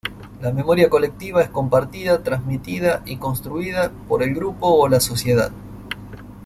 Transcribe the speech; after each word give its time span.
La 0.41 0.51
memoria 0.51 0.89
colectiva 0.89 1.43
es 1.43 1.49
compartida, 1.49 2.23
transmitida 2.23 3.03
y 3.05 3.17
construida 3.17 3.91
por 4.07 4.23
el 4.23 4.33
grupo 4.33 4.65
o 4.65 4.87
la 4.87 4.99
sociedad. 4.99 5.51